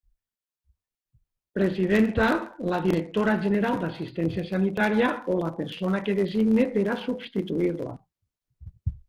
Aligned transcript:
Presidenta: 1.57 2.29
la 2.73 2.79
directora 2.85 3.35
general 3.43 3.77
d'Assistència 3.83 4.47
Sanitària 4.53 5.11
o 5.35 5.37
la 5.43 5.53
persona 5.61 6.01
que 6.09 6.17
designe 6.23 6.67
per 6.75 6.89
a 6.89 6.99
substituir-la. 7.05 7.95